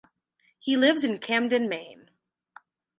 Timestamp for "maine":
1.69-2.09